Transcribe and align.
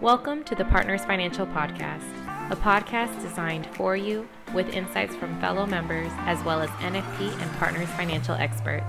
Welcome 0.00 0.44
to 0.44 0.54
the 0.54 0.64
Partners 0.64 1.04
Financial 1.04 1.46
Podcast, 1.46 2.08
a 2.50 2.56
podcast 2.56 3.20
designed 3.20 3.66
for 3.66 3.98
you 3.98 4.26
with 4.54 4.66
insights 4.70 5.14
from 5.14 5.38
fellow 5.42 5.66
members 5.66 6.10
as 6.20 6.42
well 6.42 6.62
as 6.62 6.70
NFP 6.70 7.38
and 7.38 7.52
Partners 7.58 7.90
Financial 7.90 8.34
experts. 8.34 8.86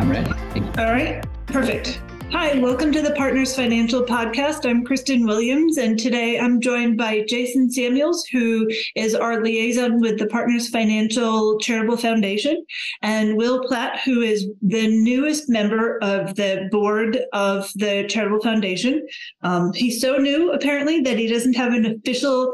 I'm 0.00 0.10
ready. 0.10 0.32
All 0.76 0.90
right, 0.90 1.24
perfect. 1.46 2.00
Hi, 2.32 2.56
welcome 2.60 2.92
to 2.92 3.02
the 3.02 3.12
Partners 3.14 3.56
Financial 3.56 4.04
Podcast. 4.04 4.64
I'm 4.64 4.84
Kristen 4.84 5.26
Williams, 5.26 5.78
and 5.78 5.98
today 5.98 6.38
I'm 6.38 6.60
joined 6.60 6.96
by 6.96 7.24
Jayson 7.28 7.68
Samuels, 7.68 8.24
who 8.26 8.70
is 8.94 9.16
our 9.16 9.42
liaison 9.42 10.00
with 10.00 10.16
the 10.16 10.28
Partners 10.28 10.68
Financial 10.68 11.58
Charitable 11.58 11.96
Foundation, 11.96 12.64
and 13.02 13.36
Will 13.36 13.64
Platt, 13.64 13.98
who 14.04 14.20
is 14.20 14.48
the 14.62 14.86
newest 15.02 15.48
member 15.48 15.98
of 16.02 16.36
the 16.36 16.68
board 16.70 17.18
of 17.32 17.68
the 17.74 18.06
Charitable 18.08 18.42
Foundation. 18.42 19.04
Um, 19.42 19.72
he's 19.72 20.00
so 20.00 20.16
new, 20.16 20.52
apparently, 20.52 21.00
that 21.00 21.18
he 21.18 21.26
doesn't 21.26 21.56
have 21.56 21.72
an 21.72 21.84
official 21.84 22.52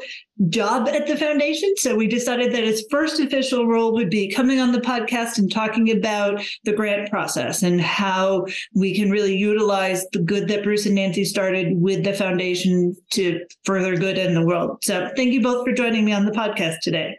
job 0.48 0.88
at 0.88 1.06
the 1.06 1.16
foundation. 1.16 1.74
So 1.76 1.96
we 1.96 2.06
decided 2.06 2.52
that 2.52 2.64
his 2.64 2.86
first 2.90 3.20
official 3.20 3.66
role 3.66 3.92
would 3.94 4.10
be 4.10 4.30
coming 4.30 4.60
on 4.60 4.72
the 4.72 4.80
podcast 4.80 5.38
and 5.38 5.50
talking 5.50 5.90
about 5.90 6.42
the 6.64 6.72
grant 6.72 7.10
process 7.10 7.62
and 7.62 7.80
how 7.80 8.46
we 8.74 8.94
can 8.94 9.10
really 9.10 9.36
utilize 9.36 10.04
the 10.12 10.20
good 10.20 10.48
that 10.48 10.62
Bruce 10.62 10.86
and 10.86 10.94
Nancy 10.94 11.24
started 11.24 11.80
with 11.80 12.04
the 12.04 12.12
foundation 12.12 12.94
to 13.12 13.44
further 13.64 13.96
good 13.96 14.18
in 14.18 14.34
the 14.34 14.44
world. 14.44 14.78
So 14.82 15.10
thank 15.16 15.32
you 15.32 15.42
both 15.42 15.64
for 15.64 15.72
joining 15.72 16.04
me 16.04 16.12
on 16.12 16.26
the 16.26 16.32
podcast 16.32 16.80
today. 16.82 17.18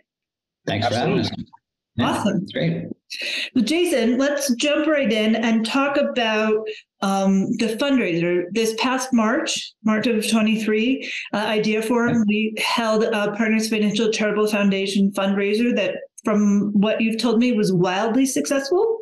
Thanks 0.65 0.85
Absolutely. 0.85 1.23
for 1.23 1.29
having 1.29 1.43
us. 1.43 1.51
Awesome. 1.99 2.45
Great. 2.53 2.85
Well, 3.55 3.63
Jayson, 3.63 4.17
let's 4.19 4.53
jump 4.55 4.87
right 4.87 5.11
in 5.11 5.35
and 5.35 5.65
talk 5.65 5.97
about 5.97 6.67
um, 7.01 7.51
the 7.57 7.77
fundraiser. 7.79 8.43
This 8.51 8.75
past 8.79 9.13
March, 9.13 9.73
March 9.83 10.07
of 10.07 10.29
23, 10.29 11.11
uh, 11.33 11.37
Idea 11.37 11.81
Forum, 11.81 12.23
we 12.27 12.53
held 12.57 13.03
a 13.03 13.31
Partners 13.31 13.69
Financial 13.69 14.11
Charitable 14.11 14.47
Foundation 14.47 15.11
fundraiser 15.11 15.75
that, 15.75 15.95
from 16.23 16.71
what 16.73 17.01
you've 17.01 17.19
told 17.19 17.39
me, 17.39 17.53
was 17.53 17.71
wildly 17.71 18.25
successful. 18.25 18.99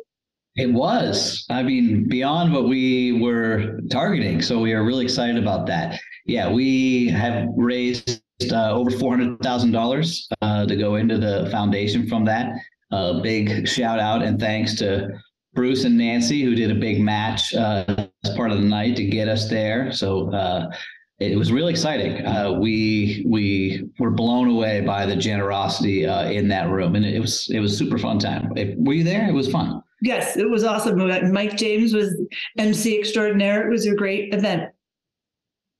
It 0.54 0.72
was. 0.72 1.44
I 1.50 1.62
mean, 1.62 2.08
beyond 2.08 2.52
what 2.52 2.66
we 2.66 3.20
were 3.20 3.80
targeting. 3.90 4.40
So 4.40 4.58
we 4.58 4.72
are 4.72 4.84
really 4.84 5.04
excited 5.04 5.36
about 5.36 5.66
that. 5.66 6.00
Yeah, 6.24 6.50
we 6.50 7.08
have 7.08 7.48
raised 7.56 8.22
uh, 8.50 8.70
over 8.72 8.90
$400,000 8.90 10.22
uh, 10.40 10.66
to 10.66 10.76
go 10.76 10.94
into 10.94 11.18
the 11.18 11.48
foundation 11.50 12.08
from 12.08 12.24
that 12.24 12.52
a 12.90 13.20
big 13.22 13.66
shout 13.66 13.98
out 13.98 14.22
and 14.22 14.38
thanks 14.38 14.74
to 14.76 15.08
Bruce 15.54 15.84
and 15.84 15.96
Nancy, 15.96 16.42
who 16.42 16.54
did 16.54 16.70
a 16.70 16.74
big 16.74 17.00
match 17.00 17.54
uh, 17.54 18.06
as 18.24 18.30
part 18.36 18.50
of 18.52 18.58
the 18.58 18.64
night 18.64 18.94
to 18.96 19.04
get 19.04 19.26
us 19.28 19.48
there. 19.48 19.90
So 19.90 20.30
uh, 20.32 20.68
it 21.18 21.36
was 21.36 21.50
really 21.50 21.72
exciting. 21.72 22.24
Uh, 22.26 22.52
we 22.52 23.24
we 23.26 23.88
were 23.98 24.10
blown 24.10 24.48
away 24.48 24.82
by 24.82 25.06
the 25.06 25.16
generosity 25.16 26.06
uh, 26.06 26.28
in 26.30 26.46
that 26.48 26.68
room, 26.68 26.94
and 26.94 27.06
it 27.06 27.18
was 27.18 27.48
it 27.50 27.60
was 27.60 27.76
super 27.76 27.98
fun 27.98 28.18
time. 28.18 28.50
Were 28.76 28.92
you 28.92 29.02
there? 29.02 29.26
It 29.26 29.32
was 29.32 29.50
fun. 29.50 29.82
Yes, 30.02 30.36
it 30.36 30.48
was 30.48 30.62
awesome. 30.62 30.98
Mike 31.32 31.56
James 31.56 31.94
was 31.94 32.14
MC 32.58 32.98
extraordinaire. 32.98 33.66
It 33.66 33.70
was 33.70 33.86
a 33.86 33.94
great 33.94 34.34
event. 34.34 34.70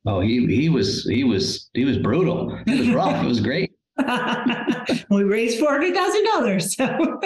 Oh, 0.07 0.21
he 0.21 0.47
he 0.47 0.71
was 0.71 1.05
he 1.05 1.23
was 1.23 1.69
he 1.75 1.85
was 1.85 1.99
brutal. 1.99 2.59
It 2.67 2.79
was 2.79 2.89
rough. 2.91 3.23
it 3.23 3.27
was 3.27 3.41
great. 3.41 3.73
we 5.11 5.25
raised 5.25 5.59
four 5.59 5.71
hundred 5.71 5.95
thousand 5.95 6.25
dollars. 6.25 6.77
So 6.77 7.21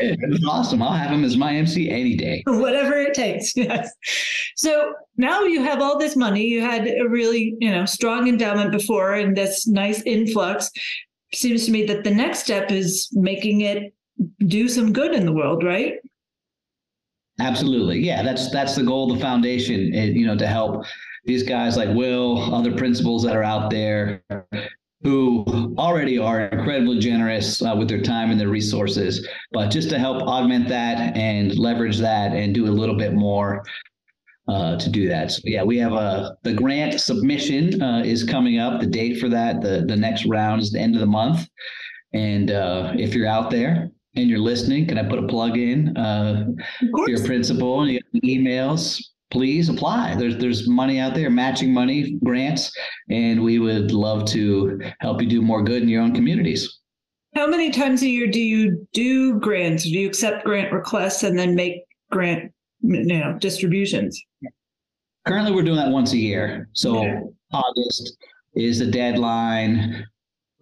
it's 0.00 0.46
awesome. 0.46 0.82
I'll 0.82 0.92
have 0.92 1.10
him 1.10 1.24
as 1.24 1.36
my 1.36 1.54
MC 1.54 1.90
any 1.90 2.16
day. 2.16 2.42
Whatever 2.46 2.94
it 2.94 3.14
takes. 3.14 3.56
Yes. 3.56 3.90
So 4.56 4.94
now 5.16 5.42
you 5.42 5.62
have 5.62 5.82
all 5.82 5.98
this 5.98 6.16
money. 6.16 6.44
You 6.44 6.62
had 6.62 6.86
a 6.86 7.08
really, 7.08 7.54
you 7.60 7.70
know, 7.70 7.84
strong 7.84 8.26
endowment 8.28 8.72
before 8.72 9.14
and 9.14 9.36
this 9.36 9.66
nice 9.66 10.02
influx. 10.02 10.70
Seems 11.32 11.66
to 11.66 11.72
me 11.72 11.84
that 11.84 12.04
the 12.04 12.10
next 12.10 12.40
step 12.40 12.70
is 12.70 13.08
making 13.12 13.60
it 13.60 13.94
do 14.46 14.68
some 14.68 14.92
good 14.92 15.14
in 15.14 15.26
the 15.26 15.32
world, 15.32 15.62
right? 15.62 15.94
Absolutely. 17.38 18.00
Yeah, 18.00 18.22
that's 18.22 18.50
that's 18.50 18.74
the 18.74 18.82
goal 18.82 19.10
of 19.10 19.18
the 19.18 19.24
foundation, 19.24 19.94
eh, 19.94 20.06
you 20.06 20.26
know, 20.26 20.36
to 20.36 20.46
help 20.46 20.84
these 21.24 21.42
guys 21.42 21.76
like 21.76 21.94
Will, 21.94 22.54
other 22.54 22.72
principals 22.72 23.22
that 23.24 23.36
are 23.36 23.42
out 23.42 23.70
there 23.70 24.22
who 25.02 25.74
already 25.78 26.18
are 26.18 26.46
incredibly 26.46 26.98
generous 26.98 27.62
uh, 27.62 27.74
with 27.76 27.88
their 27.88 28.02
time 28.02 28.30
and 28.30 28.38
their 28.38 28.48
resources. 28.48 29.26
But 29.52 29.70
just 29.70 29.88
to 29.90 29.98
help 29.98 30.22
augment 30.22 30.68
that 30.68 31.16
and 31.16 31.56
leverage 31.58 31.98
that 31.98 32.32
and 32.32 32.54
do 32.54 32.66
a 32.66 32.70
little 32.70 32.96
bit 32.96 33.14
more 33.14 33.64
uh, 34.48 34.76
to 34.76 34.90
do 34.90 35.08
that. 35.08 35.30
So 35.30 35.42
yeah, 35.44 35.62
we 35.62 35.78
have 35.78 35.92
a 35.92 36.36
the 36.42 36.52
grant 36.52 37.00
submission 37.00 37.80
uh, 37.82 38.02
is 38.04 38.24
coming 38.24 38.58
up. 38.58 38.80
The 38.80 38.86
date 38.86 39.20
for 39.20 39.28
that, 39.28 39.62
the 39.62 39.84
the 39.86 39.96
next 39.96 40.26
round 40.26 40.60
is 40.60 40.70
the 40.70 40.80
end 40.80 40.94
of 40.94 41.00
the 41.00 41.06
month. 41.06 41.48
And 42.12 42.50
uh, 42.50 42.92
if 42.98 43.14
you're 43.14 43.28
out 43.28 43.50
there 43.50 43.90
and 44.16 44.28
you're 44.28 44.40
listening, 44.40 44.86
can 44.86 44.98
I 44.98 45.08
put 45.08 45.22
a 45.22 45.26
plug 45.28 45.56
in? 45.56 45.96
Uh, 45.96 46.46
your 47.06 47.24
principal 47.24 47.82
and 47.82 47.92
you 47.92 48.00
emails 48.24 49.00
please 49.30 49.68
apply. 49.68 50.14
There's 50.16 50.36
there's 50.36 50.68
money 50.68 50.98
out 50.98 51.14
there, 51.14 51.30
matching 51.30 51.72
money, 51.72 52.18
grants, 52.22 52.72
and 53.08 53.42
we 53.42 53.58
would 53.58 53.92
love 53.92 54.24
to 54.26 54.80
help 55.00 55.22
you 55.22 55.28
do 55.28 55.42
more 55.42 55.62
good 55.62 55.82
in 55.82 55.88
your 55.88 56.02
own 56.02 56.14
communities. 56.14 56.78
How 57.34 57.46
many 57.46 57.70
times 57.70 58.02
a 58.02 58.08
year 58.08 58.26
do 58.26 58.40
you 58.40 58.86
do 58.92 59.38
grants? 59.38 59.84
Do 59.84 59.90
you 59.90 60.08
accept 60.08 60.44
grant 60.44 60.72
requests 60.72 61.22
and 61.22 61.38
then 61.38 61.54
make 61.54 61.82
grant 62.10 62.52
you 62.80 63.04
know 63.04 63.38
distributions? 63.38 64.20
Currently, 65.26 65.52
we're 65.52 65.62
doing 65.62 65.76
that 65.76 65.90
once 65.90 66.12
a 66.12 66.18
year. 66.18 66.68
So 66.72 66.98
okay. 66.98 67.20
August 67.52 68.16
is 68.54 68.78
the 68.78 68.90
deadline 68.90 70.04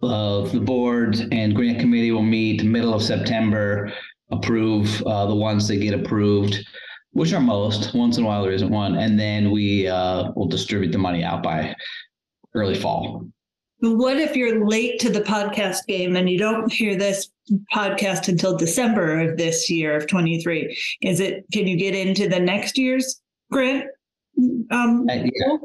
of 0.01 0.51
the 0.51 0.59
board 0.59 1.17
and 1.31 1.55
grant 1.55 1.79
committee 1.79 2.11
will 2.11 2.21
meet 2.21 2.63
middle 2.63 2.93
of 2.93 3.01
September, 3.01 3.91
approve 4.31 5.01
uh, 5.03 5.25
the 5.25 5.35
ones 5.35 5.67
that 5.67 5.77
get 5.77 5.93
approved 5.93 6.57
which 7.11 7.33
are 7.33 7.39
most. 7.39 7.93
Once 7.93 8.17
in 8.17 8.23
a 8.23 8.27
while, 8.27 8.43
there 8.43 8.51
isn't 8.51 8.69
one, 8.69 8.95
and 8.95 9.19
then 9.19 9.51
we 9.51 9.87
uh, 9.87 10.31
will 10.35 10.47
distribute 10.47 10.91
the 10.91 10.97
money 10.97 11.23
out 11.23 11.43
by 11.43 11.75
early 12.53 12.75
fall. 12.75 13.27
But 13.81 13.95
what 13.95 14.17
if 14.17 14.35
you're 14.35 14.67
late 14.67 14.99
to 15.01 15.09
the 15.09 15.21
podcast 15.21 15.85
game 15.87 16.17
and 16.17 16.29
you 16.29 16.37
don't 16.37 16.71
hear 16.71 16.95
this 16.95 17.29
podcast 17.73 18.27
until 18.27 18.57
December 18.57 19.19
of 19.21 19.37
this 19.37 19.69
year 19.69 19.95
of 19.95 20.07
23? 20.07 20.77
Is 21.01 21.19
it? 21.19 21.45
Can 21.53 21.65
you 21.65 21.77
get 21.77 21.95
into 21.95 22.27
the 22.27 22.39
next 22.39 22.77
year's 22.77 23.21
grant? 23.51 23.85
Um, 24.71 25.07
uh, 25.09 25.13
yeah. 25.13 25.57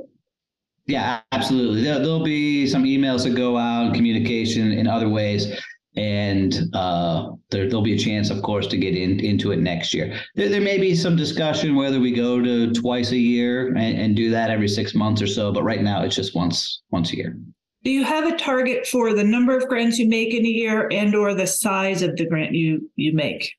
yeah, 0.87 1.21
absolutely. 1.33 1.83
There, 1.83 1.99
there'll 1.99 2.23
be 2.23 2.69
some 2.69 2.85
emails 2.85 3.25
that 3.25 3.35
go 3.35 3.57
out, 3.59 3.95
communication 3.95 4.73
in 4.73 4.87
other 4.87 5.09
ways 5.09 5.61
and 5.97 6.55
uh, 6.75 7.31
there, 7.51 7.69
will 7.69 7.83
be 7.83 7.95
a 7.95 7.99
chance, 7.99 8.31
of 8.31 8.43
course, 8.43 8.67
to 8.67 8.77
get 8.77 8.97
in, 8.97 9.21
into 9.21 9.53
it 9.53 9.61
next 9.61 9.95
year. 9.95 10.19
There, 10.35 10.49
there, 10.49 10.61
may 10.61 10.79
be 10.79 10.95
some 10.95 11.15
discussion 11.15 11.77
whether 11.77 12.01
we 12.01 12.13
go 12.13 12.43
to 12.43 12.73
twice 12.73 13.13
a 13.13 13.17
year 13.17 13.69
and, 13.69 13.99
and 13.99 14.17
do 14.17 14.31
that 14.31 14.51
every 14.51 14.69
six 14.69 14.95
months 14.95 15.23
or 15.23 15.27
so, 15.27 15.53
but 15.53 15.63
right 15.63 15.83
now 15.83 16.03
it's 16.03 16.17
just 16.17 16.35
once 16.35 16.83
once 16.91 17.13
a 17.13 17.17
year. 17.17 17.39
Do 17.85 17.91
you 17.91 18.03
have 18.03 18.27
a 18.27 18.37
target 18.37 18.87
for 18.87 19.13
the 19.13 19.23
number 19.23 19.57
of 19.57 19.69
grants 19.69 19.99
you 19.99 20.09
make 20.09 20.33
in 20.33 20.45
a 20.45 20.49
year 20.49 20.89
and 20.91 21.15
or 21.15 21.35
the 21.35 21.47
size 21.47 22.03
of 22.03 22.17
the 22.17 22.27
grant 22.27 22.55
you 22.55 22.91
you 22.97 23.13
make? 23.15 23.53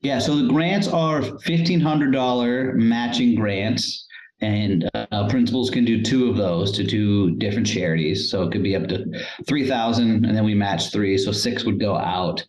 Yeah, 0.00 0.18
so 0.18 0.34
the 0.34 0.48
grants 0.48 0.88
are 0.88 1.22
fifteen 1.40 1.80
hundred 1.80 2.12
dollar 2.12 2.72
matching 2.72 3.36
grants 3.36 4.06
and 4.40 4.89
uh, 5.12 5.28
principals 5.28 5.70
can 5.70 5.84
do 5.84 6.02
two 6.02 6.30
of 6.30 6.36
those 6.36 6.70
to 6.72 6.86
two 6.86 7.36
different 7.36 7.66
charities. 7.66 8.30
So 8.30 8.42
it 8.42 8.52
could 8.52 8.62
be 8.62 8.76
up 8.76 8.86
to 8.88 9.06
3,000 9.46 10.24
and 10.24 10.36
then 10.36 10.44
we 10.44 10.54
match 10.54 10.92
three. 10.92 11.18
So 11.18 11.32
six 11.32 11.64
would 11.64 11.80
go 11.80 11.96
out. 11.96 12.44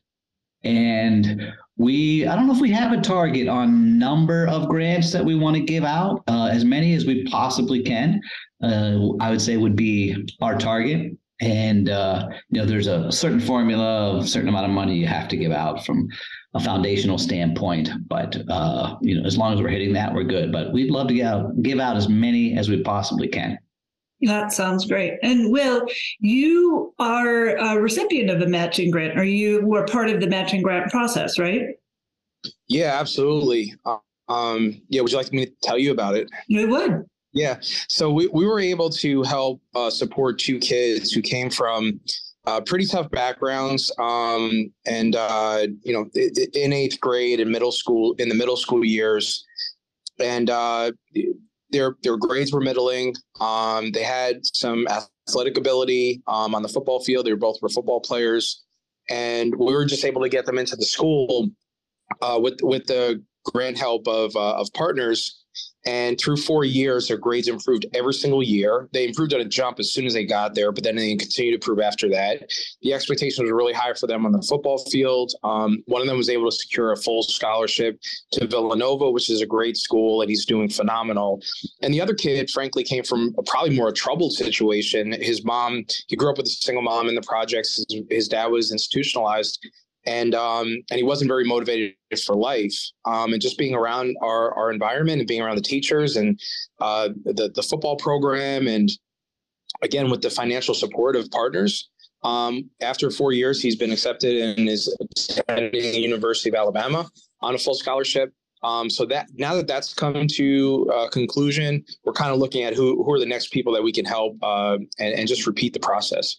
And 0.63 1.53
we, 1.77 2.27
I 2.27 2.35
don't 2.35 2.45
know 2.45 2.53
if 2.53 2.61
we 2.61 2.71
have 2.71 2.91
a 2.91 3.01
target 3.01 3.47
on 3.47 3.97
number 3.97 4.47
of 4.47 4.67
grants 4.67 5.11
that 5.11 5.25
we 5.25 5.33
want 5.33 5.55
to 5.55 5.63
give 5.63 5.83
out, 5.83 6.23
uh, 6.27 6.49
as 6.51 6.63
many 6.63 6.93
as 6.93 7.05
we 7.05 7.25
possibly 7.25 7.81
can. 7.81 8.21
Uh, 8.61 9.13
I 9.19 9.31
would 9.31 9.41
say 9.41 9.57
would 9.57 9.75
be 9.75 10.27
our 10.41 10.57
target. 10.57 11.17
And, 11.39 11.89
uh, 11.89 12.29
you 12.51 12.61
know, 12.61 12.67
there's 12.67 12.85
a 12.85 13.11
certain 13.11 13.39
formula 13.39 14.15
of 14.15 14.29
certain 14.29 14.49
amount 14.49 14.65
of 14.65 14.71
money 14.71 14.95
you 14.95 15.07
have 15.07 15.27
to 15.29 15.37
give 15.37 15.51
out 15.51 15.83
from 15.83 16.07
a 16.53 16.59
foundational 16.59 17.17
standpoint. 17.17 17.89
But 18.07 18.41
uh, 18.49 18.97
you 19.01 19.19
know, 19.19 19.25
as 19.25 19.37
long 19.37 19.53
as 19.53 19.61
we're 19.61 19.69
hitting 19.69 19.93
that, 19.93 20.13
we're 20.13 20.23
good. 20.23 20.51
But 20.51 20.73
we'd 20.73 20.91
love 20.91 21.07
to 21.07 21.13
get 21.13 21.25
out, 21.25 21.61
give 21.61 21.79
out 21.79 21.97
as 21.97 22.09
many 22.09 22.57
as 22.57 22.69
we 22.69 22.81
possibly 22.83 23.27
can. 23.27 23.57
That 24.21 24.53
sounds 24.53 24.85
great. 24.85 25.13
And 25.23 25.51
Will, 25.51 25.85
you 26.19 26.93
are 26.99 27.55
a 27.55 27.79
recipient 27.79 28.29
of 28.29 28.41
a 28.41 28.47
matching 28.47 28.91
grant, 28.91 29.17
or 29.17 29.23
you 29.23 29.65
were 29.65 29.85
part 29.85 30.09
of 30.09 30.21
the 30.21 30.27
matching 30.27 30.61
grant 30.61 30.91
process, 30.91 31.39
right? 31.39 31.63
Yeah, 32.67 32.99
absolutely. 32.99 33.73
Um, 34.29 34.81
yeah, 34.89 35.01
would 35.01 35.11
you 35.11 35.17
like 35.17 35.33
me 35.33 35.47
to 35.47 35.51
tell 35.63 35.77
you 35.77 35.91
about 35.91 36.15
it? 36.15 36.29
I 36.55 36.65
would. 36.65 37.05
Yeah. 37.33 37.57
So 37.61 38.11
we, 38.11 38.27
we 38.27 38.45
were 38.45 38.59
able 38.59 38.89
to 38.91 39.23
help 39.23 39.61
uh, 39.73 39.89
support 39.89 40.37
two 40.37 40.59
kids 40.59 41.11
who 41.11 41.21
came 41.21 41.49
from 41.49 41.99
uh, 42.45 42.61
pretty 42.61 42.85
tough 42.85 43.09
backgrounds. 43.11 43.93
Um, 43.99 44.71
and, 44.85 45.15
uh, 45.15 45.67
you 45.83 45.93
know, 45.93 46.09
in 46.53 46.73
eighth 46.73 46.99
grade 46.99 47.39
and 47.39 47.51
middle 47.51 47.71
school, 47.71 48.15
in 48.17 48.29
the 48.29 48.35
middle 48.35 48.57
school 48.57 48.83
years. 48.83 49.45
And 50.19 50.49
uh, 50.49 50.91
their, 51.69 51.95
their 52.03 52.17
grades 52.17 52.51
were 52.51 52.61
middling. 52.61 53.15
Um, 53.39 53.91
they 53.91 54.03
had 54.03 54.45
some 54.45 54.87
athletic 54.87 55.57
ability 55.57 56.21
um, 56.27 56.55
on 56.55 56.61
the 56.61 56.69
football 56.69 57.03
field. 57.03 57.25
They 57.25 57.31
were 57.31 57.37
both 57.37 57.57
were 57.61 57.69
football 57.69 58.01
players. 58.01 58.63
And 59.09 59.55
we 59.55 59.73
were 59.73 59.85
just 59.85 60.05
able 60.05 60.21
to 60.21 60.29
get 60.29 60.45
them 60.45 60.57
into 60.57 60.75
the 60.75 60.85
school 60.85 61.49
uh, 62.21 62.39
with, 62.41 62.59
with 62.61 62.85
the 62.85 63.23
grant 63.45 63.77
help 63.77 64.07
of, 64.07 64.35
uh, 64.35 64.53
of 64.53 64.67
partners 64.73 65.40
and 65.85 66.19
through 66.19 66.37
four 66.37 66.63
years, 66.63 67.07
their 67.07 67.17
grades 67.17 67.47
improved 67.47 67.85
every 67.93 68.13
single 68.13 68.43
year. 68.43 68.87
They 68.93 69.07
improved 69.07 69.33
at 69.33 69.41
a 69.41 69.45
jump 69.45 69.79
as 69.79 69.91
soon 69.91 70.05
as 70.05 70.13
they 70.13 70.25
got 70.25 70.53
there, 70.53 70.71
but 70.71 70.83
then 70.83 70.95
they 70.95 71.15
continued 71.15 71.51
to 71.51 71.55
improve 71.55 71.79
after 71.79 72.07
that. 72.09 72.49
The 72.81 72.93
expectations 72.93 73.49
were 73.49 73.55
really 73.55 73.73
high 73.73 73.93
for 73.93 74.07
them 74.07 74.25
on 74.25 74.31
the 74.31 74.41
football 74.41 74.77
field. 74.77 75.33
Um, 75.43 75.83
one 75.87 76.01
of 76.01 76.07
them 76.07 76.17
was 76.17 76.29
able 76.29 76.49
to 76.49 76.55
secure 76.55 76.91
a 76.91 76.97
full 76.97 77.23
scholarship 77.23 77.99
to 78.33 78.45
Villanova, 78.45 79.09
which 79.09 79.29
is 79.29 79.41
a 79.41 79.45
great 79.45 79.77
school, 79.77 80.21
and 80.21 80.29
he's 80.29 80.45
doing 80.45 80.69
phenomenal. 80.69 81.41
And 81.81 81.93
the 81.93 82.01
other 82.01 82.13
kid, 82.13 82.49
frankly, 82.51 82.83
came 82.83 83.03
from 83.03 83.33
a, 83.37 83.43
probably 83.43 83.75
more 83.75 83.89
a 83.89 83.93
troubled 83.93 84.33
situation. 84.33 85.13
His 85.13 85.43
mom, 85.43 85.85
he 86.07 86.15
grew 86.15 86.29
up 86.29 86.37
with 86.37 86.45
a 86.45 86.49
single 86.49 86.83
mom 86.83 87.09
in 87.09 87.15
the 87.15 87.21
projects. 87.21 87.77
His, 87.89 88.03
his 88.09 88.27
dad 88.27 88.47
was 88.47 88.71
institutionalized 88.71 89.59
and 90.05 90.33
um, 90.35 90.67
and 90.89 90.97
he 90.97 91.03
wasn't 91.03 91.29
very 91.29 91.43
motivated 91.43 91.95
for 92.25 92.35
life. 92.35 92.75
Um, 93.05 93.33
and 93.33 93.41
just 93.41 93.57
being 93.57 93.73
around 93.73 94.15
our 94.21 94.53
our 94.55 94.71
environment 94.71 95.19
and 95.19 95.27
being 95.27 95.41
around 95.41 95.55
the 95.55 95.61
teachers 95.61 96.17
and 96.17 96.39
uh, 96.79 97.09
the 97.25 97.51
the 97.53 97.63
football 97.63 97.95
program 97.95 98.67
and 98.67 98.89
again 99.81 100.09
with 100.09 100.21
the 100.21 100.29
financial 100.29 100.73
support 100.73 101.15
of 101.15 101.29
partners. 101.31 101.89
Um, 102.23 102.69
after 102.81 103.09
four 103.09 103.31
years, 103.31 103.61
he's 103.61 103.75
been 103.75 103.91
accepted 103.91 104.57
and 104.57 104.69
is 104.69 104.95
attending 105.01 105.71
the 105.71 105.99
University 105.99 106.49
of 106.49 106.55
Alabama 106.55 107.09
on 107.41 107.55
a 107.55 107.57
full 107.57 107.73
scholarship. 107.73 108.31
Um, 108.63 108.91
so 108.91 109.05
that 109.07 109.27
now 109.33 109.55
that 109.55 109.65
that's 109.65 109.91
come 109.91 110.27
to 110.27 110.91
a 110.93 111.09
conclusion, 111.09 111.83
we're 112.03 112.13
kind 112.13 112.31
of 112.31 112.37
looking 112.37 112.63
at 112.63 112.75
who 112.75 113.03
who 113.03 113.11
are 113.11 113.19
the 113.19 113.25
next 113.25 113.51
people 113.51 113.73
that 113.73 113.81
we 113.81 113.91
can 113.91 114.05
help 114.05 114.37
uh, 114.43 114.77
and, 114.99 115.15
and 115.15 115.27
just 115.27 115.47
repeat 115.47 115.73
the 115.73 115.79
process. 115.79 116.37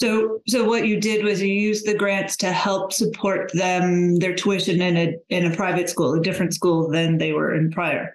So, 0.00 0.40
so 0.48 0.64
what 0.64 0.86
you 0.86 0.98
did 0.98 1.24
was 1.24 1.42
you 1.42 1.48
used 1.48 1.86
the 1.86 1.94
grants 1.94 2.36
to 2.38 2.52
help 2.52 2.92
support 2.92 3.52
them 3.52 4.16
their 4.16 4.34
tuition 4.34 4.80
in 4.80 4.96
a 4.96 5.14
in 5.28 5.50
a 5.50 5.54
private 5.54 5.90
school, 5.90 6.14
a 6.14 6.22
different 6.22 6.54
school 6.54 6.88
than 6.88 7.18
they 7.18 7.32
were 7.32 7.54
in 7.54 7.70
prior. 7.70 8.14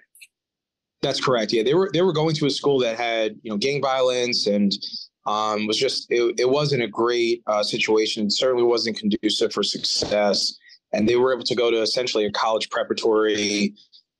That's 1.02 1.24
correct. 1.24 1.52
Yeah, 1.52 1.62
they 1.62 1.74
were 1.74 1.90
they 1.92 2.02
were 2.02 2.12
going 2.12 2.34
to 2.34 2.46
a 2.46 2.50
school 2.50 2.80
that 2.80 2.96
had 2.96 3.36
you 3.42 3.50
know 3.50 3.56
gang 3.56 3.80
violence 3.80 4.48
and 4.48 4.72
um, 5.26 5.68
was 5.68 5.76
just 5.76 6.10
it, 6.10 6.40
it 6.40 6.50
wasn't 6.50 6.82
a 6.82 6.88
great 6.88 7.42
uh, 7.46 7.62
situation. 7.62 8.26
It 8.26 8.32
certainly 8.32 8.64
wasn't 8.64 8.98
conducive 8.98 9.52
for 9.52 9.62
success, 9.62 10.56
and 10.92 11.08
they 11.08 11.14
were 11.14 11.32
able 11.32 11.44
to 11.44 11.54
go 11.54 11.70
to 11.70 11.82
essentially 11.82 12.24
a 12.24 12.32
college 12.32 12.68
preparatory 12.68 13.74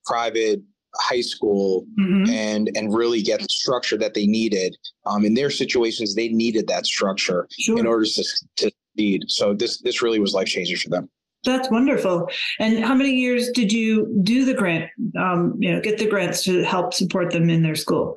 private 0.05 0.61
high 0.99 1.21
school 1.21 1.87
mm-hmm. 1.99 2.31
and 2.31 2.71
and 2.75 2.95
really 2.95 3.23
get 3.23 3.41
the 3.41 3.49
structure 3.49 3.97
that 3.99 4.15
they 4.15 4.27
needed. 4.27 4.77
Um, 5.05 5.25
in 5.25 5.35
their 5.35 5.51
situations, 5.51 6.15
they 6.15 6.29
needed 6.29 6.67
that 6.69 6.87
structure 6.87 7.47
sure. 7.59 7.79
in 7.79 7.87
order 7.87 8.05
to 8.05 8.25
to 8.57 8.71
succeed. 8.97 9.25
So 9.29 9.55
this 9.55 9.79
this 9.79 10.03
really 10.03 10.19
was 10.19 10.35
life 10.35 10.49
changing 10.49 10.79
for 10.79 10.89
them. 10.89 11.09
That's 11.45 11.71
wonderful. 11.71 12.29
And 12.59 12.85
how 12.85 12.95
many 12.95 13.13
years 13.13 13.51
did 13.51 13.73
you 13.73 14.21
do 14.23 14.45
the 14.45 14.55
grant? 14.55 14.91
Um, 15.19 15.55
you 15.59 15.73
know, 15.73 15.81
get 15.81 15.99
the 15.99 16.09
grants 16.09 16.43
to 16.45 16.65
help 16.65 16.93
support 16.93 17.31
them 17.31 17.49
in 17.49 17.63
their 17.63 17.77
school. 17.77 18.17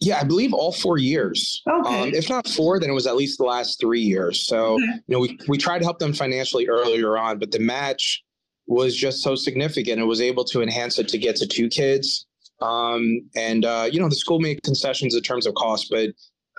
Yeah, 0.00 0.18
I 0.18 0.24
believe 0.24 0.54
all 0.54 0.72
four 0.72 0.96
years. 0.96 1.62
Okay. 1.68 2.02
Um, 2.02 2.14
if 2.14 2.30
not 2.30 2.48
four, 2.48 2.80
then 2.80 2.88
it 2.88 2.94
was 2.94 3.06
at 3.06 3.16
least 3.16 3.36
the 3.36 3.44
last 3.44 3.78
three 3.78 4.00
years. 4.00 4.46
So, 4.46 4.74
okay. 4.74 4.82
you 4.82 5.02
know, 5.08 5.18
we, 5.18 5.38
we 5.46 5.58
tried 5.58 5.80
to 5.80 5.84
help 5.84 5.98
them 5.98 6.14
financially 6.14 6.66
earlier 6.68 7.18
on, 7.18 7.38
but 7.38 7.50
the 7.50 7.58
match 7.58 8.22
was 8.70 8.96
just 8.96 9.20
so 9.20 9.34
significant. 9.34 10.00
It 10.00 10.04
was 10.04 10.20
able 10.20 10.44
to 10.44 10.62
enhance 10.62 11.00
it 11.00 11.08
to 11.08 11.18
get 11.18 11.34
to 11.36 11.46
two 11.46 11.68
kids. 11.68 12.26
Um, 12.60 13.22
and 13.34 13.64
uh, 13.64 13.88
you 13.90 13.98
know, 13.98 14.08
the 14.08 14.14
school 14.14 14.38
made 14.38 14.62
concessions 14.62 15.14
in 15.14 15.22
terms 15.22 15.44
of 15.44 15.54
cost, 15.54 15.88
but 15.90 16.10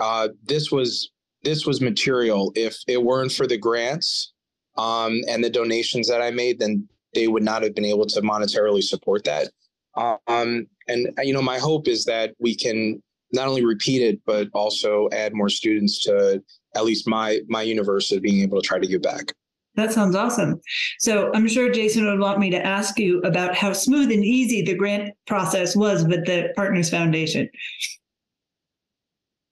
uh, 0.01 0.27
this 0.43 0.71
was 0.71 1.09
this 1.43 1.65
was 1.65 1.79
material. 1.79 2.51
If 2.53 2.77
it 2.85 3.01
weren't 3.01 3.31
for 3.31 3.47
the 3.47 3.57
grants 3.57 4.33
um, 4.77 5.21
and 5.29 5.41
the 5.41 5.49
donations 5.49 6.09
that 6.09 6.21
I 6.21 6.31
made, 6.31 6.59
then 6.59 6.85
they 7.15 7.29
would 7.29 7.43
not 7.43 7.63
have 7.63 7.75
been 7.75 7.85
able 7.85 8.05
to 8.07 8.21
monetarily 8.21 8.83
support 8.83 9.23
that. 9.23 9.49
Um, 9.95 10.67
and 10.89 11.07
you 11.23 11.33
know, 11.33 11.41
my 11.41 11.59
hope 11.59 11.87
is 11.87 12.03
that 12.05 12.33
we 12.39 12.55
can 12.55 13.01
not 13.31 13.47
only 13.47 13.63
repeat 13.63 14.01
it, 14.01 14.19
but 14.25 14.49
also 14.53 15.07
add 15.13 15.33
more 15.33 15.49
students 15.49 16.03
to 16.03 16.43
at 16.75 16.83
least 16.83 17.07
my 17.07 17.39
my 17.47 17.61
university 17.61 18.19
being 18.19 18.41
able 18.41 18.61
to 18.61 18.67
try 18.67 18.79
to 18.79 18.87
give 18.87 19.01
back. 19.01 19.33
That 19.75 19.93
sounds 19.93 20.15
awesome. 20.15 20.59
So 20.99 21.31
I'm 21.33 21.47
sure 21.47 21.71
Jayson 21.71 22.05
would 22.05 22.19
want 22.19 22.39
me 22.39 22.49
to 22.49 22.65
ask 22.65 22.99
you 22.99 23.19
about 23.21 23.55
how 23.55 23.73
smooth 23.73 24.11
and 24.11 24.23
easy 24.23 24.61
the 24.61 24.75
grant 24.75 25.13
process 25.27 25.75
was 25.75 26.03
with 26.05 26.25
the 26.25 26.51
Partners 26.55 26.89
Foundation. 26.89 27.49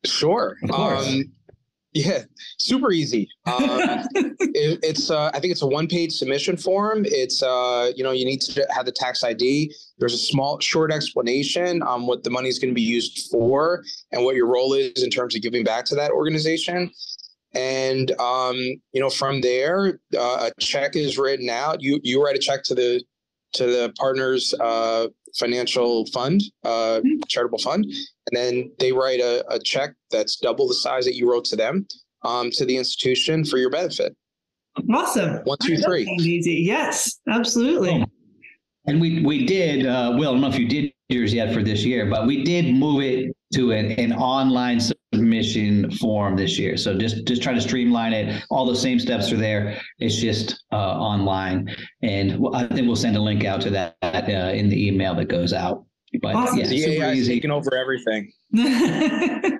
Sure. 0.05 0.57
Um, 0.73 1.23
yeah, 1.93 2.23
super 2.57 2.91
easy. 2.91 3.27
Um, 3.45 3.63
it, 4.15 4.79
it's 4.83 5.09
uh, 5.09 5.31
I 5.33 5.39
think 5.39 5.51
it's 5.51 5.61
a 5.61 5.67
one-page 5.67 6.13
submission 6.13 6.55
form. 6.55 7.03
It's 7.05 7.41
uh, 7.41 7.91
you 7.95 8.03
know 8.03 8.11
you 8.11 8.25
need 8.25 8.41
to 8.41 8.67
have 8.69 8.85
the 8.85 8.91
tax 8.91 9.23
ID. 9.23 9.73
There's 9.97 10.13
a 10.13 10.17
small, 10.17 10.59
short 10.59 10.91
explanation 10.91 11.81
on 11.81 12.05
what 12.05 12.23
the 12.23 12.29
money 12.29 12.47
is 12.47 12.59
going 12.59 12.69
to 12.69 12.75
be 12.75 12.81
used 12.81 13.29
for 13.31 13.83
and 14.11 14.23
what 14.23 14.35
your 14.35 14.47
role 14.47 14.73
is 14.73 15.01
in 15.03 15.09
terms 15.09 15.35
of 15.35 15.41
giving 15.41 15.63
back 15.63 15.85
to 15.85 15.95
that 15.95 16.11
organization 16.11 16.91
and 17.53 18.11
um, 18.19 18.55
you 18.91 19.01
know 19.01 19.09
from 19.09 19.41
there 19.41 19.99
uh, 20.17 20.49
a 20.49 20.61
check 20.61 20.95
is 20.95 21.17
written 21.17 21.49
out. 21.49 21.81
You 21.81 21.99
you 22.03 22.23
write 22.23 22.35
a 22.35 22.39
check 22.39 22.63
to 22.65 22.75
the 22.75 23.03
to 23.53 23.65
the 23.65 23.93
partners 23.97 24.53
uh, 24.59 25.07
financial 25.37 26.05
fund 26.07 26.41
uh, 26.63 26.99
mm-hmm. 26.99 27.19
charitable 27.27 27.59
fund 27.59 27.83
and 27.83 28.33
then 28.33 28.71
they 28.79 28.91
write 28.91 29.19
a, 29.19 29.43
a, 29.51 29.59
check 29.59 29.93
that's 30.11 30.37
double 30.37 30.67
the 30.67 30.73
size 30.73 31.05
that 31.05 31.15
you 31.15 31.29
wrote 31.29 31.45
to 31.45 31.55
them 31.55 31.87
um, 32.23 32.51
to 32.51 32.65
the 32.65 32.77
institution 32.77 33.43
for 33.43 33.57
your 33.57 33.69
benefit. 33.69 34.15
Awesome. 34.93 35.37
One 35.45 35.57
two 35.63 35.77
three. 35.77 36.03
easy. 36.19 36.55
Yes 36.55 37.19
absolutely. 37.29 38.05
And 38.85 39.01
we 39.01 39.23
we 39.23 39.45
did 39.45 39.85
uh, 39.85 40.13
will 40.15 40.29
i 40.29 40.31
don't 40.31 40.41
know 40.41 40.47
if 40.47 40.57
you 40.57 40.67
did 40.67 40.91
yours 41.09 41.33
yet 41.33 41.53
for 41.53 41.63
this 41.63 41.83
year 41.83 42.05
but 42.05 42.27
we 42.27 42.43
did 42.43 42.75
move 42.75 43.01
it 43.01 43.35
to 43.53 43.71
an, 43.71 43.91
an 43.93 44.13
online 44.13 44.79
submission 45.43 45.91
form 45.97 46.35
this 46.35 46.57
year. 46.57 46.77
So 46.77 46.97
just 46.97 47.25
just 47.25 47.41
try 47.41 47.53
to 47.53 47.61
streamline 47.61 48.13
it. 48.13 48.43
All 48.49 48.65
the 48.65 48.75
same 48.75 48.99
steps 48.99 49.31
are 49.31 49.37
there. 49.37 49.79
It's 49.99 50.15
just 50.15 50.63
uh, 50.71 50.75
online, 50.75 51.75
and 52.01 52.45
I 52.53 52.67
think 52.67 52.87
we'll 52.87 52.95
send 52.95 53.15
a 53.15 53.21
link 53.21 53.45
out 53.45 53.61
to 53.61 53.69
that 53.71 53.95
uh, 54.03 54.51
in 54.53 54.69
the 54.69 54.87
email 54.87 55.15
that 55.15 55.25
goes 55.25 55.53
out. 55.53 55.85
But 56.21 56.35
awesome. 56.35 56.59
yeah, 56.59 56.67
the 56.67 56.85
AI 56.85 57.11
is 57.13 57.27
taking 57.27 57.51
over 57.51 57.75
everything. 57.75 58.31
we're, 58.51 59.53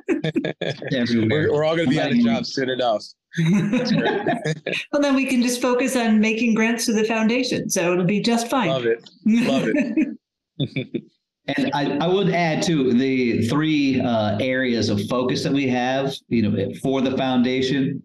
we're, 1.53 1.63
all 1.63 1.75
going 1.75 1.87
to 1.87 1.91
be 1.91 1.99
out 1.99 2.11
of 2.11 2.17
jobs 2.17 2.53
soon 2.53 2.71
enough. 2.71 3.03
well, 4.91 4.99
then 4.99 5.13
we 5.13 5.27
can 5.27 5.43
just 5.43 5.61
focus 5.61 5.95
on 5.95 6.19
making 6.19 6.55
grants 6.55 6.87
to 6.87 6.93
the 6.93 7.03
foundation, 7.03 7.69
so 7.69 7.93
it'll 7.93 8.03
be 8.03 8.19
just 8.19 8.49
fine. 8.49 8.69
Love 8.69 8.87
it. 8.87 9.07
Love 9.25 9.65
it. 9.67 11.03
And 11.57 11.71
I, 11.73 11.97
I 11.97 12.07
would 12.07 12.29
add 12.29 12.61
to 12.63 12.93
the 12.93 13.47
three 13.47 14.01
uh, 14.01 14.37
areas 14.39 14.89
of 14.89 15.01
focus 15.07 15.43
that 15.43 15.53
we 15.53 15.67
have, 15.67 16.13
you 16.27 16.43
know, 16.43 16.73
for 16.81 17.01
the 17.01 17.17
foundation. 17.17 18.03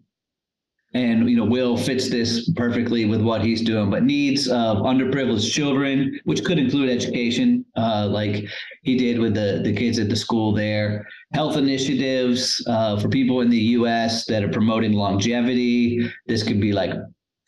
And 0.95 1.29
you 1.29 1.37
know, 1.37 1.45
Will 1.45 1.77
fits 1.77 2.09
this 2.09 2.49
perfectly 2.53 3.05
with 3.05 3.21
what 3.21 3.45
he's 3.45 3.63
doing, 3.63 3.91
but 3.91 4.05
needs 4.05 4.47
of 4.47 4.79
underprivileged 4.79 5.53
children, 5.53 6.21
which 6.23 6.45
could 6.45 6.57
include 6.57 6.89
education, 6.89 7.65
uh, 7.77 8.07
like 8.09 8.47
he 8.85 8.97
did 8.97 9.19
with 9.19 9.35
the 9.35 9.61
the 9.65 9.75
kids 9.75 9.99
at 9.99 10.09
the 10.09 10.15
school 10.15 10.53
there. 10.53 11.05
Health 11.33 11.57
initiatives 11.57 12.65
uh, 12.69 13.01
for 13.01 13.09
people 13.09 13.41
in 13.41 13.51
the 13.51 13.59
U.S. 13.79 14.25
that 14.27 14.45
are 14.45 14.49
promoting 14.49 14.93
longevity. 14.93 16.09
This 16.27 16.45
could 16.45 16.61
be 16.61 16.73
like 16.73 16.93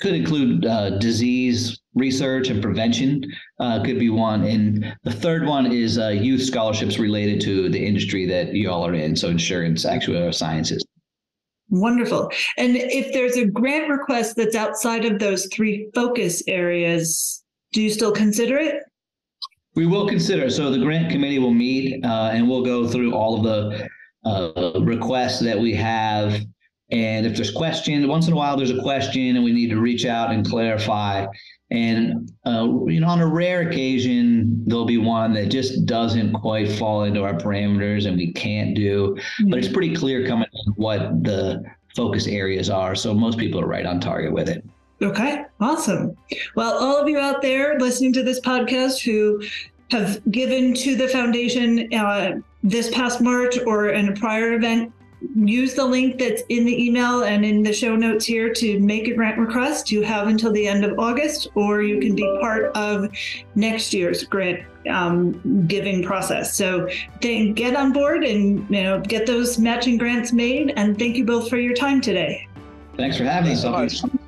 could 0.01 0.15
include 0.15 0.67
uh, 0.67 0.91
disease 0.99 1.81
research 1.95 2.51
and 2.51 2.63
prevention 2.63 3.25
uh, 3.61 3.83
could 3.83 3.99
be 3.99 4.11
one. 4.11 4.45
And 4.45 4.95
the 5.05 5.13
third 5.13 5.47
one 5.47 5.73
is 5.73 5.99
uh, 5.99 6.09
youth 6.09 6.43
scholarships 6.43 6.99
related 6.99 7.41
to 7.43 7.69
the 7.71 7.85
industry 7.85 8.27
that 8.27 8.55
y'all 8.55 8.87
are 8.87 8.95
in 8.95 9.17
so 9.17 9.29
insurance 9.29 9.87
actuarial 9.87 10.35
sciences. 10.35 10.85
Wonderful. 11.69 12.31
And 12.59 12.77
if 12.77 13.13
there's 13.13 13.37
a 13.37 13.47
grant 13.47 13.91
request 13.91 14.37
that's 14.37 14.55
outside 14.55 15.05
of 15.05 15.19
those 15.19 15.47
three 15.47 15.91
focus 15.95 16.43
areas 16.47 17.43
do 17.73 17.83
you 17.83 17.91
still 17.91 18.13
consider 18.13 18.57
it? 18.57 18.83
We 19.75 19.87
will 19.87 20.09
consider 20.09 20.49
so 20.49 20.71
the 20.71 20.79
grant 20.79 21.11
committee 21.11 21.39
will 21.39 21.53
meet 21.53 22.03
uh, 22.05 22.31
and 22.33 22.49
we'll 22.49 22.65
go 22.65 22.87
through 22.89 23.13
all 23.13 23.37
of 23.37 23.43
the 23.43 23.89
uh, 24.25 24.81
requests 24.81 25.41
that 25.41 25.59
we 25.59 25.75
have 25.75 26.41
and 26.91 27.27
if 27.27 27.35
there's 27.35 27.51
question, 27.51 28.07
once 28.07 28.27
in 28.27 28.33
a 28.33 28.37
while 28.37 28.57
there's 28.57 28.71
a 28.71 28.81
question 28.81 29.37
and 29.37 29.45
we 29.45 29.53
need 29.53 29.71
to 29.71 29.81
reach 29.81 30.05
out 30.05 30.31
and 30.31 30.49
clarify. 30.49 31.27
And 31.71 32.31
uh, 32.47 32.69
you 32.87 33.01
know, 33.01 33.09
on 33.09 33.21
a 33.21 33.27
rare 33.27 33.69
occasion, 33.69 34.63
there'll 34.67 34.85
be 34.85 34.99
one 34.99 35.33
that 35.33 35.49
just 35.49 35.85
doesn't 35.85 36.33
quite 36.35 36.71
fall 36.71 37.03
into 37.03 37.25
our 37.25 37.35
parameters 37.35 38.07
and 38.07 38.17
we 38.17 38.33
can't 38.33 38.77
do. 38.77 39.17
Mm-hmm. 39.17 39.51
But 39.51 39.59
it's 39.59 39.69
pretty 39.69 39.95
clear 39.95 40.27
coming 40.27 40.47
what 40.77 41.25
the 41.25 41.65
focus 41.97 42.29
areas 42.29 42.71
are. 42.71 42.95
So 42.95 43.13
most 43.15 43.39
people 43.39 43.61
are 43.61 43.67
right 43.67 43.87
on 43.87 43.99
target 43.99 44.33
with 44.33 44.49
it. 44.49 44.65
Okay, 45.03 45.45
awesome. 45.61 46.17
Well, 46.55 46.79
all 46.79 46.97
of 46.97 47.09
you 47.09 47.19
out 47.19 47.43
there 47.43 47.79
listening 47.79 48.13
to 48.15 48.23
this 48.23 48.41
podcast 48.41 49.03
who 49.03 49.43
have 49.91 50.21
given 50.31 50.75
to 50.75 50.95
the 50.95 51.09
foundation 51.09 51.93
uh, 51.93 52.37
this 52.63 52.91
past 52.95 53.21
March 53.21 53.59
or 53.67 53.91
in 53.91 54.09
a 54.09 54.13
prior 54.13 54.55
event, 54.55 54.93
use 55.35 55.75
the 55.75 55.85
link 55.85 56.19
that's 56.19 56.43
in 56.49 56.65
the 56.65 56.85
email 56.85 57.25
and 57.25 57.45
in 57.45 57.63
the 57.63 57.73
show 57.73 57.97
notes 57.97 58.25
here 58.25 58.53
to 58.55 58.79
make 58.81 59.09
a 59.09 59.15
grant 59.15 59.39
request. 59.39 59.91
You 59.91 60.03
have 60.03 60.29
until 60.29 60.53
the 60.53 60.67
end 60.67 60.85
of 60.85 60.99
August, 60.99 61.49
or 61.55 61.83
you 61.83 62.01
can 62.01 62.15
be 62.15 62.23
part 62.41 62.77
of 62.77 63.09
next 63.55 63.93
year's 63.93 64.25
grant 64.25 64.63
um, 64.89 65.67
giving 65.67 66.03
process. 66.03 66.55
So 66.55 66.89
then 67.21 67.55
get 67.55 67.77
on 67.77 67.93
board 67.93 68.25
and 68.25 68.69
you 68.71 68.83
know 68.83 69.01
get 69.01 69.27
those 69.27 69.59
matching 69.59 69.99
grants 69.99 70.33
made. 70.33 70.73
And 70.77 70.99
thank 70.99 71.17
you 71.17 71.25
both 71.25 71.49
for 71.49 71.59
your 71.59 71.75
time 71.75 72.01
today. 72.01 72.47
Thanks 72.97 73.17
for 73.17 73.25
having 73.25 73.55
Thanks 73.55 73.65
us. 73.65 74.01
so 74.01 74.07
much. 74.07 74.21